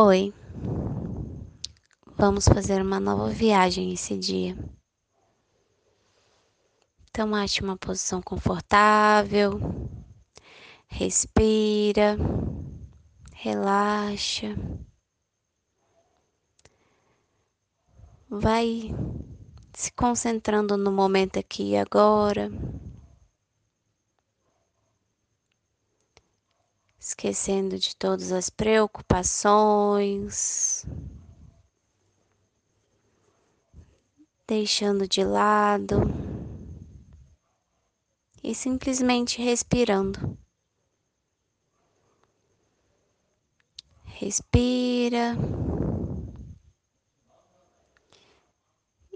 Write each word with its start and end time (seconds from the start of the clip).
Oi, 0.00 0.32
vamos 2.16 2.44
fazer 2.44 2.80
uma 2.80 3.00
nova 3.00 3.30
viagem 3.30 3.92
esse 3.92 4.16
dia. 4.16 4.56
Então, 7.10 7.34
ache 7.34 7.60
uma 7.62 7.76
posição 7.76 8.22
confortável, 8.22 9.58
respira, 10.86 12.16
relaxa. 13.32 14.54
Vai 18.30 18.94
se 19.74 19.90
concentrando 19.90 20.76
no 20.76 20.92
momento 20.92 21.40
aqui 21.40 21.70
e 21.70 21.76
agora. 21.76 22.48
Esquecendo 27.08 27.78
de 27.78 27.96
todas 27.96 28.32
as 28.32 28.50
preocupações, 28.50 30.84
deixando 34.46 35.08
de 35.08 35.24
lado 35.24 36.02
e 38.44 38.54
simplesmente 38.54 39.40
respirando. 39.40 40.36
Respira 44.04 45.34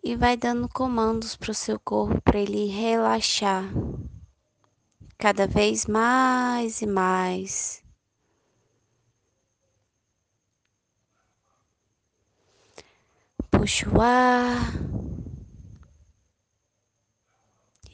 e 0.02 0.16
vai 0.16 0.38
dando 0.38 0.66
comandos 0.66 1.36
para 1.36 1.50
o 1.50 1.54
seu 1.54 1.78
corpo 1.78 2.22
para 2.22 2.40
ele 2.40 2.68
relaxar 2.68 3.64
cada 5.18 5.46
vez 5.46 5.86
mais 5.86 6.80
e 6.80 6.86
mais. 6.86 7.81
Puxa 13.62 13.88
o 13.88 14.00
ar. 14.02 14.72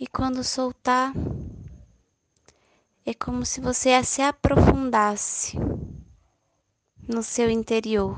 E 0.01 0.07
quando 0.07 0.43
soltar, 0.43 1.13
é 3.05 3.13
como 3.13 3.45
se 3.45 3.61
você 3.61 4.03
se 4.03 4.23
aprofundasse 4.23 5.59
no 7.07 7.23
seu 7.23 7.51
interior. 7.51 8.17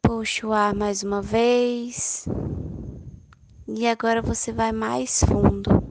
Puxa 0.00 0.46
o 0.46 0.52
ar 0.52 0.72
mais 0.72 1.02
uma 1.02 1.20
vez. 1.20 2.28
E 3.66 3.84
agora 3.88 4.22
você 4.22 4.52
vai 4.52 4.70
mais 4.70 5.24
fundo. 5.24 5.82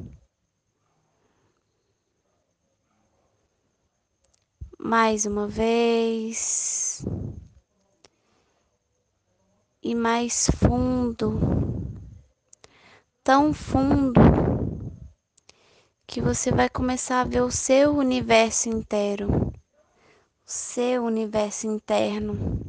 Mais 4.80 5.26
uma 5.26 5.46
vez 5.46 7.06
e 9.84 9.94
mais 9.94 10.50
fundo, 10.58 11.38
tão 13.22 13.54
fundo 13.54 14.22
que 16.08 16.22
você 16.22 16.52
vai 16.52 16.70
começar 16.70 17.20
a 17.20 17.26
ver 17.26 17.42
o 17.42 17.52
seu 17.52 17.94
universo 17.94 18.70
inteiro, 18.70 19.30
o 19.30 19.52
seu 20.46 21.04
universo 21.04 21.68
interno. 21.68 22.62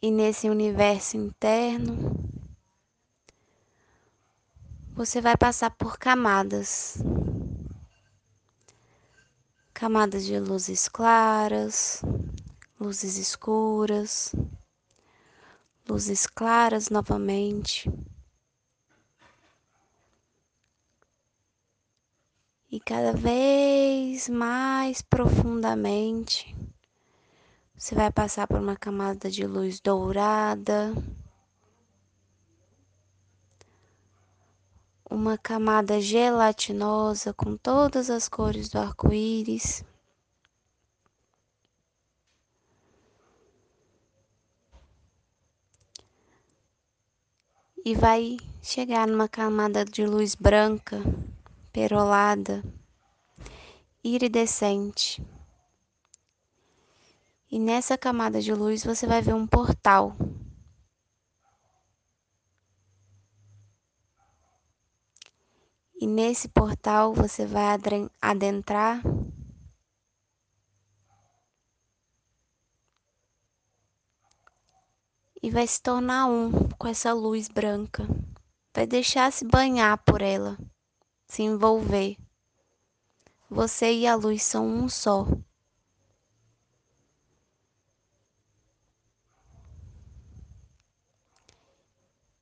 E 0.00 0.10
nesse 0.10 0.50
universo 0.50 1.16
interno, 1.16 2.16
você 4.92 5.20
vai 5.20 5.36
passar 5.36 5.70
por 5.70 5.96
camadas. 5.96 6.98
Camadas 9.72 10.24
de 10.24 10.38
luzes 10.40 10.88
claras, 10.88 12.02
luzes 12.82 13.16
escuras, 13.16 14.34
luzes 15.88 16.26
claras 16.26 16.90
novamente. 16.90 17.88
E 22.68 22.80
cada 22.80 23.12
vez 23.12 24.28
mais 24.28 25.00
profundamente, 25.00 26.56
você 27.76 27.94
vai 27.94 28.10
passar 28.10 28.48
por 28.48 28.58
uma 28.58 28.74
camada 28.74 29.30
de 29.30 29.46
luz 29.46 29.78
dourada, 29.78 30.92
uma 35.08 35.38
camada 35.38 36.00
gelatinosa 36.00 37.32
com 37.32 37.56
todas 37.56 38.10
as 38.10 38.28
cores 38.28 38.68
do 38.68 38.78
arco-íris. 38.80 39.84
E 47.84 47.94
vai 47.94 48.36
chegar 48.62 49.08
numa 49.08 49.28
camada 49.28 49.84
de 49.84 50.06
luz 50.06 50.34
branca, 50.34 51.00
perolada, 51.72 52.62
iridescente. 54.04 55.20
E 57.50 57.58
nessa 57.58 57.98
camada 57.98 58.40
de 58.40 58.54
luz 58.54 58.84
você 58.84 59.06
vai 59.06 59.20
ver 59.20 59.34
um 59.34 59.46
portal. 59.46 60.16
E 66.00 66.06
nesse 66.06 66.48
portal 66.48 67.12
você 67.12 67.46
vai 67.46 67.66
adentrar 68.20 69.02
e 75.42 75.50
vai 75.50 75.66
se 75.66 75.82
tornar 75.82 76.26
um 76.26 76.68
com 76.78 76.86
essa 76.86 77.12
luz 77.12 77.48
branca. 77.48 78.06
Vai 78.72 78.86
deixar 78.86 79.32
se 79.32 79.44
banhar 79.44 79.98
por 79.98 80.22
ela, 80.22 80.56
se 81.26 81.42
envolver. 81.42 82.16
Você 83.50 83.92
e 83.92 84.06
a 84.06 84.14
luz 84.14 84.42
são 84.42 84.66
um 84.66 84.88
só. 84.88 85.26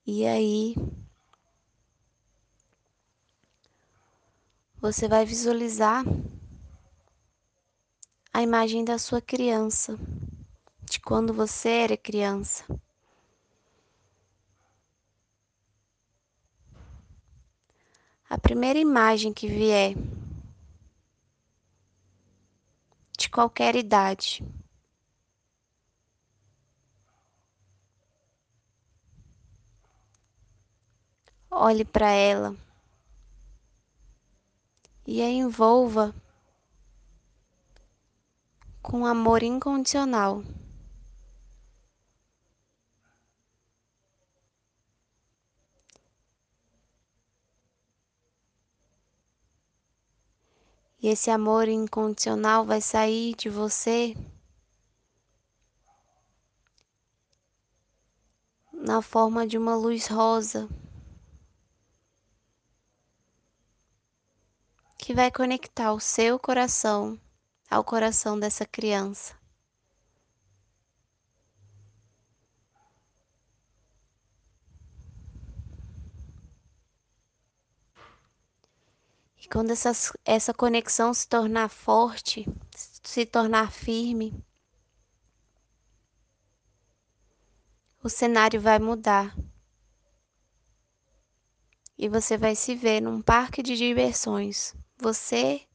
E 0.07 0.27
aí, 0.27 0.75
você 4.81 5.09
vai 5.09 5.25
visualizar 5.25 6.05
a 8.33 8.43
imagem 8.43 8.85
da 8.85 8.99
sua 8.99 9.21
criança, 9.21 9.99
de 10.83 11.01
quando 11.01 11.33
você 11.33 11.69
era 11.69 11.97
criança. 11.97 12.65
A 18.31 18.39
primeira 18.39 18.79
imagem 18.79 19.33
que 19.33 19.49
vier, 19.49 19.97
de 23.19 23.29
qualquer 23.29 23.75
idade. 23.75 24.41
Olhe 31.51 31.85
para 31.85 32.09
ela 32.13 32.57
e 35.05 35.21
a 35.21 35.29
envolva 35.29 36.15
com 38.81 39.05
amor 39.05 39.43
incondicional. 39.43 40.45
E 51.03 51.09
esse 51.09 51.31
amor 51.31 51.67
incondicional 51.67 52.67
vai 52.67 52.83
sair 52.83 53.35
de 53.35 53.49
você 53.49 54.15
na 58.71 59.01
forma 59.01 59.47
de 59.47 59.57
uma 59.57 59.75
luz 59.75 60.07
rosa 60.09 60.69
que 64.99 65.15
vai 65.15 65.31
conectar 65.31 65.93
o 65.95 66.01
seu 66.01 66.39
coração 66.39 67.19
ao 67.71 67.83
coração 67.83 68.39
dessa 68.39 68.67
criança. 68.67 69.40
E 79.41 79.49
quando 79.49 79.71
essa, 79.71 79.91
essa 80.25 80.53
conexão 80.53 81.15
se 81.15 81.27
tornar 81.27 81.71
forte, 81.71 82.47
se 83.03 83.25
tornar 83.25 83.73
firme, 83.73 84.45
o 88.03 88.09
cenário 88.09 88.61
vai 88.61 88.79
mudar. 88.79 89.35
E 91.97 92.09
você 92.09 92.37
vai 92.37 92.55
se 92.55 92.75
ver 92.75 93.01
num 93.01 93.21
parque 93.23 93.63
de 93.63 93.77
diversões, 93.77 94.75
Você 94.99 95.67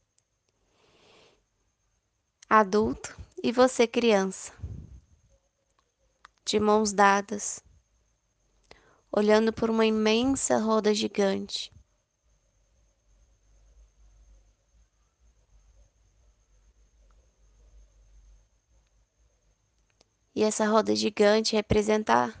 adulto 2.48 3.16
e 3.42 3.50
você 3.50 3.86
criança, 3.88 4.52
de 6.44 6.60
mãos 6.60 6.92
dadas, 6.92 7.60
olhando 9.10 9.52
por 9.52 9.68
uma 9.68 9.84
imensa 9.84 10.58
roda 10.58 10.94
gigante. 10.94 11.75
E 20.36 20.42
essa 20.42 20.66
roda 20.66 20.94
gigante 20.94 21.56
representa 21.56 22.38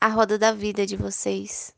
a 0.00 0.08
roda 0.08 0.38
da 0.38 0.52
vida 0.52 0.86
de 0.86 0.96
vocês. 0.96 1.76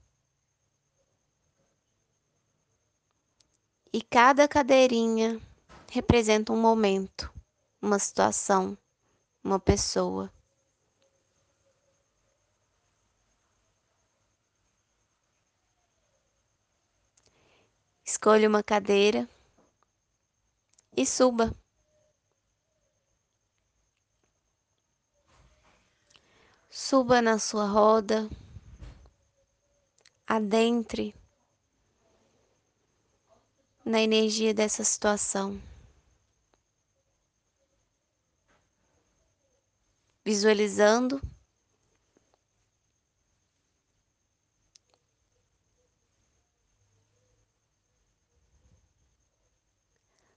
E 3.92 4.00
cada 4.02 4.46
cadeirinha 4.46 5.40
representa 5.90 6.52
um 6.52 6.60
momento, 6.60 7.28
uma 7.82 7.98
situação, 7.98 8.78
uma 9.42 9.58
pessoa. 9.58 10.32
Escolha 18.04 18.48
uma 18.48 18.62
cadeira 18.62 19.28
e 20.96 21.04
suba. 21.04 21.52
Suba 26.72 27.20
na 27.20 27.36
sua 27.36 27.66
roda, 27.66 28.30
adentre 30.24 31.12
na 33.84 34.00
energia 34.00 34.54
dessa 34.54 34.84
situação. 34.84 35.60
Visualizando. 40.24 41.20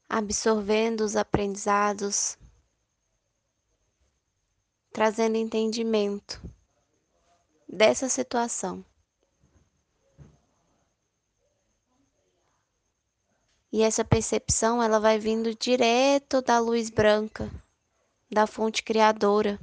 Absorvendo 0.09 1.01
os 1.01 1.15
aprendizados, 1.15 2.39
trazendo 4.94 5.36
entendimento 5.36 6.40
dessa 7.68 8.07
situação. 8.07 8.86
E 13.72 13.81
essa 13.81 14.06
percepção 14.06 14.84
ela 14.84 15.00
vai 15.00 15.18
vindo 15.18 15.56
direto 15.56 16.44
da 16.44 16.60
luz 16.60 16.92
branca, 16.92 17.50
da 18.31 18.45
fonte 18.45 18.84
criadora, 18.84 19.60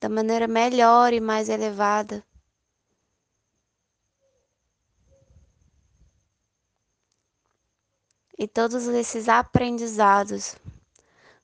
da 0.00 0.08
maneira 0.08 0.48
melhor 0.48 1.12
e 1.12 1.20
mais 1.20 1.48
elevada. 1.48 2.24
E 8.36 8.48
todos 8.48 8.88
esses 8.88 9.28
aprendizados 9.28 10.56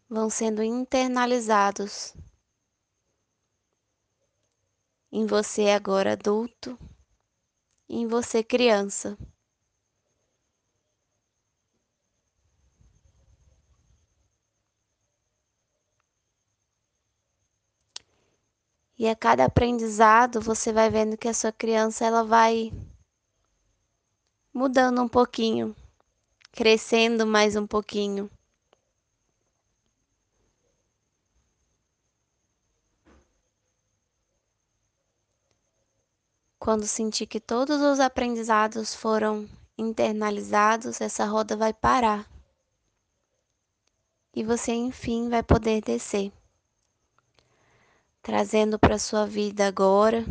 vão 0.09 0.29
sendo 0.29 0.65
internalizados 0.65 2.13
em 5.13 5.27
você 5.27 5.71
agora 5.71 6.13
adulto, 6.13 6.79
em 7.89 8.07
você 8.07 8.43
criança. 8.45 9.19
E 18.97 19.09
a 19.09 19.17
cada 19.17 19.47
aprendizado 19.47 20.41
você 20.41 20.73
vai 20.73 20.91
vendo 20.91 21.17
que 21.17 21.27
a 21.27 21.35
sua 21.35 21.51
criança 21.51 22.05
ela 22.05 22.23
vai 22.23 22.71
mudando 24.53 25.01
um 25.03 25.09
pouquinho, 25.09 25.75
crescendo 26.53 27.27
mais 27.27 27.57
um 27.57 27.67
pouquinho. 27.67 28.31
Quando 36.61 36.87
sentir 36.87 37.27
que 37.27 37.41
todos 37.41 37.81
os 37.81 37.99
aprendizados 38.01 38.95
foram 38.95 39.49
internalizados, 39.79 41.01
essa 41.01 41.25
roda 41.25 41.57
vai 41.57 41.73
parar. 41.73 42.31
E 44.35 44.45
você, 44.45 44.71
enfim, 44.75 45.31
vai 45.31 45.43
poder 45.43 45.81
descer, 45.81 46.31
trazendo 48.21 48.79
para 48.79 48.99
sua 48.99 49.27
vida 49.27 49.67
agora 49.67 50.23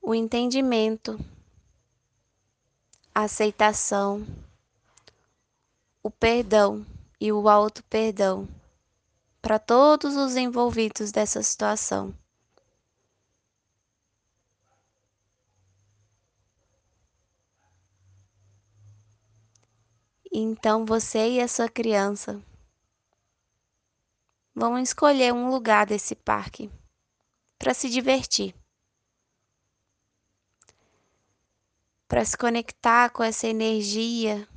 o 0.00 0.14
entendimento, 0.14 1.22
a 3.14 3.24
aceitação, 3.24 4.26
o 6.02 6.10
perdão 6.10 6.84
e 7.20 7.30
o 7.30 7.46
auto 7.46 7.84
perdão 7.84 8.48
para 9.42 9.58
todos 9.58 10.16
os 10.16 10.34
envolvidos 10.34 11.12
dessa 11.12 11.42
situação. 11.42 12.23
Então 20.36 20.84
você 20.84 21.34
e 21.34 21.40
a 21.40 21.46
sua 21.46 21.68
criança 21.68 22.42
vão 24.52 24.76
escolher 24.76 25.32
um 25.32 25.48
lugar 25.48 25.86
desse 25.86 26.16
parque 26.16 26.68
para 27.56 27.72
se 27.72 27.88
divertir. 27.88 28.52
Para 32.08 32.24
se 32.24 32.36
conectar 32.36 33.10
com 33.10 33.22
essa 33.22 33.46
energia 33.46 34.48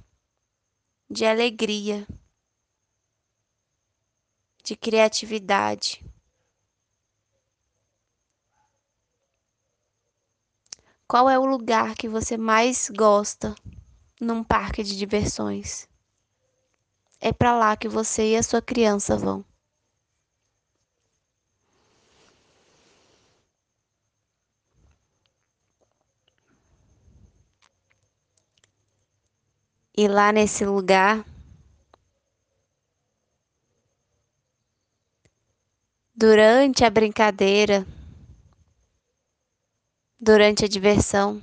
de 1.07 1.23
alegria, 1.23 2.07
de 4.63 4.75
criatividade. 4.75 6.03
Qual 11.07 11.29
é 11.29 11.37
o 11.37 11.45
lugar 11.45 11.93
que 11.93 12.09
você 12.09 12.35
mais 12.35 12.89
gosta 12.89 13.55
num 14.19 14.43
parque 14.43 14.83
de 14.83 14.97
diversões. 14.97 15.87
É 17.19 17.31
para 17.33 17.57
lá 17.57 17.75
que 17.75 17.87
você 17.87 18.33
e 18.33 18.35
a 18.37 18.43
sua 18.43 18.61
criança 18.61 19.15
vão. 19.17 19.43
E 29.95 30.07
lá 30.07 30.31
nesse 30.31 30.63
lugar, 30.63 31.25
durante 36.15 36.83
a 36.83 36.89
brincadeira, 36.89 37.85
durante 40.19 40.65
a 40.65 40.67
diversão, 40.67 41.41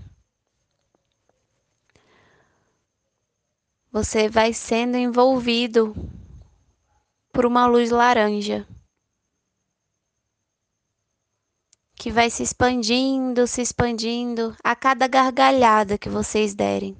você 3.94 4.28
vai 4.28 4.52
sendo 4.52 4.96
envolvido 4.96 5.94
por 7.32 7.46
uma 7.46 7.64
luz 7.64 7.92
laranja 7.92 8.66
que 11.94 12.10
vai 12.10 12.28
se 12.28 12.42
expandindo, 12.42 13.46
se 13.46 13.62
expandindo 13.62 14.56
a 14.64 14.74
cada 14.74 15.06
gargalhada 15.06 15.96
que 15.96 16.08
vocês 16.08 16.56
derem. 16.56 16.96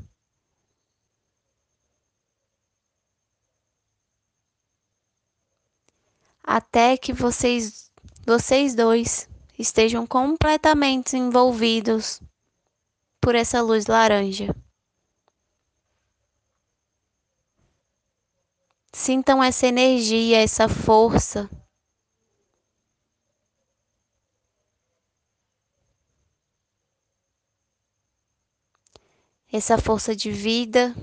Até 6.45 6.97
que 6.97 7.13
vocês, 7.13 7.91
vocês 8.25 8.73
dois 8.73 9.29
estejam 9.59 10.07
completamente 10.07 11.17
envolvidos 11.17 12.23
por 13.21 13.35
essa 13.35 13.61
luz 13.61 13.87
laranja. 13.87 14.55
Sintam 18.95 19.43
essa 19.43 19.67
energia, 19.67 20.41
essa 20.41 20.69
força. 20.69 21.51
Essa 29.53 29.77
força 29.79 30.15
de 30.15 30.31
vida, 30.31 30.95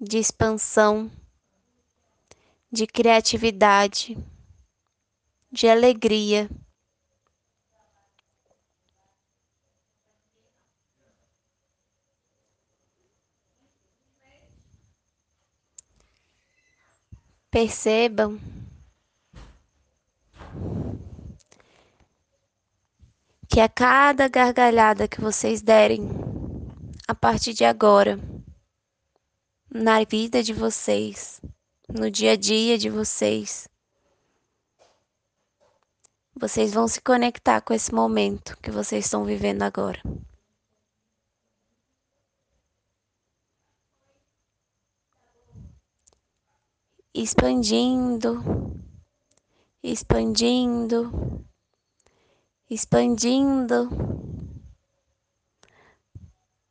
de 0.00 0.18
expansão, 0.18 1.08
de 2.70 2.84
criatividade, 2.84 4.18
de 5.52 5.68
alegria. 5.68 6.50
Percebam 17.52 18.40
que 23.46 23.60
a 23.60 23.68
cada 23.68 24.26
gargalhada 24.26 25.06
que 25.06 25.20
vocês 25.20 25.60
derem, 25.60 26.08
a 27.06 27.14
partir 27.14 27.52
de 27.52 27.62
agora, 27.62 28.18
na 29.70 30.02
vida 30.02 30.42
de 30.42 30.54
vocês, 30.54 31.42
no 31.86 32.10
dia 32.10 32.32
a 32.32 32.36
dia 32.36 32.78
de 32.78 32.88
vocês, 32.88 33.68
vocês 36.34 36.72
vão 36.72 36.88
se 36.88 37.02
conectar 37.02 37.60
com 37.60 37.74
esse 37.74 37.92
momento 37.94 38.56
que 38.62 38.70
vocês 38.70 39.04
estão 39.04 39.26
vivendo 39.26 39.60
agora. 39.60 40.00
Expandindo, 47.14 48.42
expandindo, 49.82 51.44
expandindo. 52.70 53.90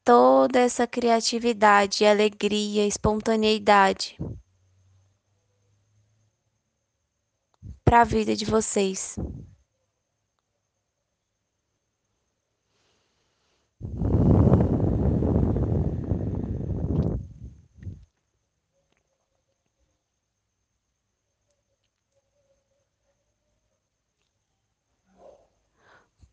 Toda 0.03 0.59
essa 0.59 0.87
criatividade, 0.87 2.05
alegria, 2.05 2.87
espontaneidade 2.87 4.17
para 7.83 8.01
a 8.01 8.03
vida 8.03 8.35
de 8.35 8.45
vocês. 8.45 9.17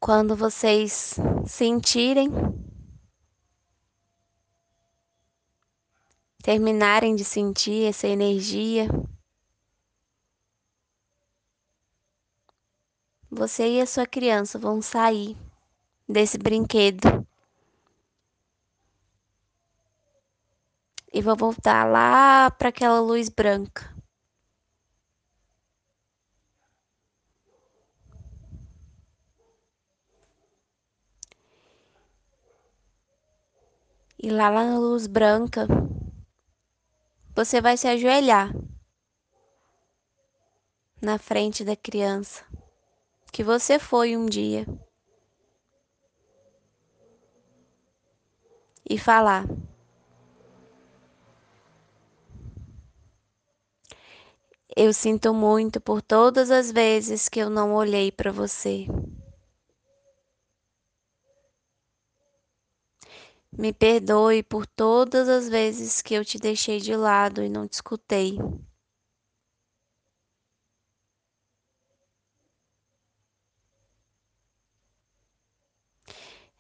Quando 0.09 0.35
vocês 0.35 1.17
sentirem, 1.47 2.31
terminarem 6.43 7.15
de 7.15 7.23
sentir 7.23 7.85
essa 7.85 8.09
energia, 8.09 8.89
você 13.31 13.77
e 13.77 13.83
a 13.83 13.87
sua 13.87 14.07
criança 14.07 14.59
vão 14.59 14.81
sair 14.81 15.37
desse 16.09 16.39
brinquedo 16.39 17.29
e 21.13 21.21
vão 21.21 21.37
voltar 21.37 21.85
lá 21.85 22.51
para 22.51 22.71
aquela 22.71 22.99
luz 22.99 23.29
branca. 23.29 23.98
E 34.21 34.31
lá 34.31 34.51
na 34.51 34.77
luz 34.77 35.07
branca, 35.07 35.69
você 37.37 37.61
vai 37.61 37.77
se 37.77 37.87
ajoelhar 37.87 38.53
na 41.01 41.19
frente 41.19 41.65
da 41.65 41.77
criança 41.77 42.45
que 43.33 43.45
você 43.45 43.79
foi 43.79 44.17
um 44.17 44.27
dia 44.27 44.67
e 48.91 48.99
falar: 48.99 49.47
Eu 54.75 54.93
sinto 54.93 55.33
muito 55.33 55.81
por 55.81 56.03
todas 56.03 56.51
as 56.51 56.73
vezes 56.73 57.29
que 57.29 57.39
eu 57.39 57.49
não 57.49 57.73
olhei 57.73 58.11
para 58.11 58.33
você. 58.33 58.87
Me 63.53 63.73
perdoe 63.75 64.43
por 64.43 64.67
todas 64.67 65.29
as 65.29 65.49
vezes 65.51 66.01
que 66.01 66.15
eu 66.15 66.25
te 66.25 66.39
deixei 66.39 66.81
de 66.81 66.97
lado 66.97 67.43
e 67.43 67.49
não 67.51 67.69
te 67.69 67.75
escutei. 67.75 68.39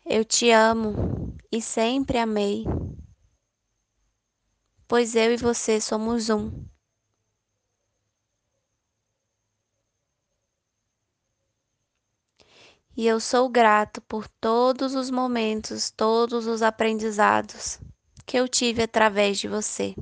Eu 0.05 0.25
te 0.25 0.51
amo 0.51 1.37
e 1.53 1.61
sempre 1.63 2.19
amei, 2.19 2.65
pois 4.89 5.15
eu 5.15 5.33
e 5.33 5.37
você 5.37 5.81
somos 5.81 6.29
um. 6.31 6.51
E 12.99 13.07
eu 13.07 13.21
sou 13.21 13.49
grato 13.49 14.03
por 14.03 14.27
todos 14.27 14.97
os 14.97 15.09
momentos, 15.09 15.89
todos 15.89 16.49
os 16.49 16.63
aprendizados 16.63 17.79
que 18.27 18.37
eu 18.37 18.49
tive 18.49 18.83
através 18.83 19.39
de 19.39 19.47
você. 19.47 19.95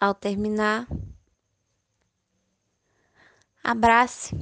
Ao 0.00 0.14
terminar, 0.14 0.88
abrace, 3.62 4.34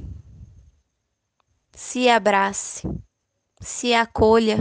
se 1.73 2.07
abrace, 2.07 2.87
se 3.59 3.93
acolha 3.93 4.59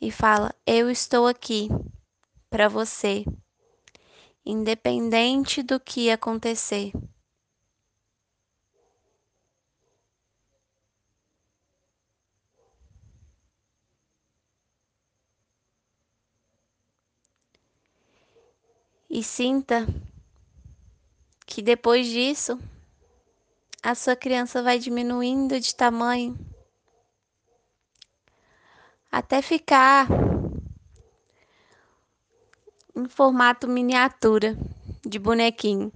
e 0.00 0.10
fala: 0.10 0.52
Eu 0.66 0.90
estou 0.90 1.28
aqui 1.28 1.68
para 2.56 2.70
você, 2.70 3.22
independente 4.42 5.62
do 5.62 5.78
que 5.78 6.10
acontecer. 6.10 6.90
E 19.10 19.22
sinta 19.22 19.86
que 21.44 21.60
depois 21.60 22.06
disso 22.06 22.58
a 23.82 23.94
sua 23.94 24.16
criança 24.16 24.62
vai 24.62 24.78
diminuindo 24.78 25.60
de 25.60 25.74
tamanho 25.74 26.38
até 29.12 29.42
ficar 29.42 30.08
em 32.96 33.06
formato 33.06 33.68
miniatura 33.68 34.56
de 35.04 35.18
bonequinho. 35.18 35.92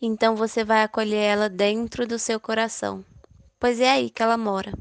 Então 0.00 0.36
você 0.36 0.62
vai 0.62 0.82
acolher 0.82 1.16
ela 1.16 1.48
dentro 1.48 2.06
do 2.06 2.18
seu 2.18 2.38
coração, 2.38 3.04
pois 3.58 3.80
é 3.80 3.90
aí 3.90 4.10
que 4.10 4.22
ela 4.22 4.36
mora. 4.36 4.72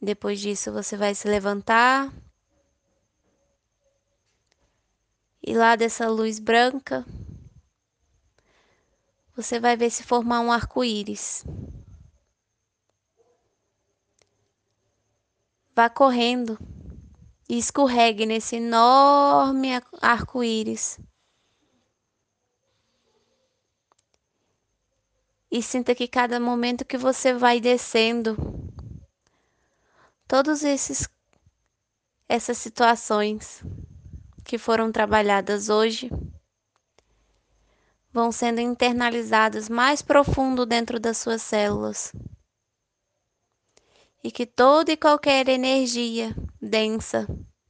Depois 0.00 0.38
disso, 0.38 0.70
você 0.70 0.96
vai 0.96 1.14
se 1.14 1.26
levantar 1.26 2.12
e 5.42 5.54
lá 5.54 5.74
dessa 5.76 6.08
luz 6.08 6.38
branca, 6.38 7.04
você 9.34 9.58
vai 9.58 9.76
ver 9.76 9.90
se 9.90 10.02
formar 10.02 10.40
um 10.40 10.52
arco-íris. 10.52 11.44
Vá 15.78 15.88
correndo 15.88 16.58
e 17.48 17.56
escorregue 17.56 18.26
nesse 18.26 18.56
enorme 18.56 19.68
arco-íris. 20.02 20.98
E 25.48 25.62
sinta 25.62 25.94
que 25.94 26.08
cada 26.08 26.40
momento 26.40 26.84
que 26.84 26.98
você 26.98 27.32
vai 27.32 27.60
descendo, 27.60 28.36
todos 30.26 30.64
esses 30.64 31.08
essas 32.28 32.58
situações 32.58 33.62
que 34.44 34.58
foram 34.58 34.90
trabalhadas 34.90 35.68
hoje 35.68 36.10
vão 38.12 38.32
sendo 38.32 38.60
internalizadas 38.60 39.68
mais 39.68 40.02
profundo 40.02 40.66
dentro 40.66 40.98
das 40.98 41.18
suas 41.18 41.40
células 41.40 42.12
e 44.22 44.30
que 44.30 44.46
toda 44.46 44.92
e 44.92 44.96
qualquer 44.96 45.48
energia 45.48 46.34
densa, 46.60 47.26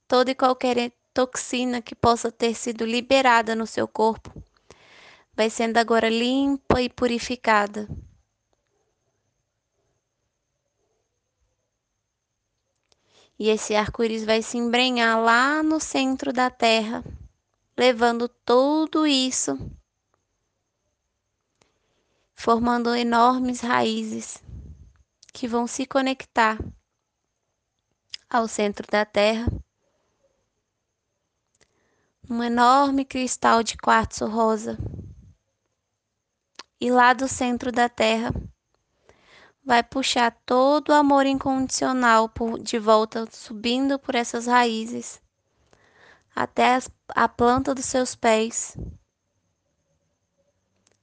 toda 0.06 0.30
e 0.30 0.34
qualquer 0.34 0.92
toxina 1.12 1.82
que 1.82 1.94
possa 1.94 2.32
ter 2.32 2.54
sido 2.54 2.84
liberada 2.84 3.54
no 3.54 3.66
seu 3.66 3.86
corpo, 3.86 4.32
vai 5.34 5.50
sendo 5.50 5.76
agora 5.76 6.08
limpa 6.08 6.80
e 6.80 6.88
purificada. 6.88 7.88
E 13.38 13.50
esse 13.50 13.74
arco-íris 13.76 14.24
vai 14.24 14.42
se 14.42 14.58
embrenhar 14.58 15.20
lá 15.20 15.62
no 15.62 15.78
centro 15.78 16.32
da 16.32 16.50
Terra, 16.50 17.04
levando 17.76 18.28
tudo 18.28 19.06
isso, 19.06 19.56
formando 22.34 22.92
enormes 22.96 23.60
raízes 23.60 24.42
que 25.38 25.46
vão 25.46 25.68
se 25.68 25.86
conectar 25.86 26.58
ao 28.28 28.48
centro 28.48 28.84
da 28.90 29.04
Terra, 29.04 29.46
um 32.28 32.42
enorme 32.42 33.04
cristal 33.04 33.62
de 33.62 33.76
quartzo 33.76 34.26
rosa. 34.26 34.76
E 36.80 36.90
lá 36.90 37.12
do 37.12 37.28
centro 37.28 37.70
da 37.70 37.88
Terra 37.88 38.34
vai 39.64 39.80
puxar 39.80 40.32
todo 40.44 40.88
o 40.88 40.94
amor 40.94 41.24
incondicional 41.24 42.28
por, 42.28 42.58
de 42.58 42.76
volta, 42.76 43.24
subindo 43.30 43.96
por 43.96 44.16
essas 44.16 44.46
raízes 44.46 45.22
até 46.34 46.74
as, 46.74 46.90
a 47.10 47.28
planta 47.28 47.76
dos 47.76 47.84
seus 47.84 48.16
pés, 48.16 48.76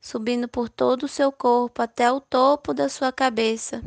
subindo 0.01 0.50
por 0.50 0.68
todo 0.68 1.04
o 1.04 1.08
seu 1.08 1.32
corpo 1.32 1.82
até 1.82 2.12
o 2.12 2.20
topo 2.20 2.74
da 2.74 2.89
sua 2.89 3.13
cabeça, 3.13 3.82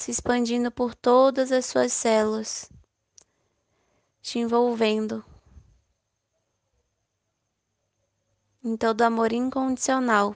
se 0.00 0.10
expandindo 0.10 0.70
por 0.70 0.94
todas 0.94 1.52
as 1.52 1.66
suas 1.66 1.92
células, 1.92 2.72
te 4.22 4.38
envolvendo 4.38 5.22
em 8.64 8.78
todo 8.78 9.02
amor 9.02 9.30
incondicional. 9.30 10.34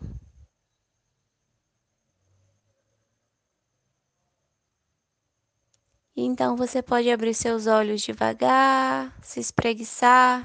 Então 6.15 6.57
você 6.57 6.83
pode 6.83 7.11
abrir 7.11 7.33
seus 7.33 7.67
olhos 7.67 8.03
devagar, 8.03 9.19
se 9.23 9.41
espreguiçar 9.41 10.45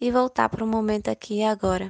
e 0.00 0.10
voltar 0.10 0.48
para 0.48 0.64
o 0.64 0.66
momento 0.66 1.08
aqui 1.08 1.38
e 1.38 1.44
agora. 1.44 1.88